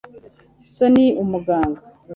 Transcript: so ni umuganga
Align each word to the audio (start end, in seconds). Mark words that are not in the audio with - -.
so 0.75 0.85
ni 0.95 1.05
umuganga 1.23 1.81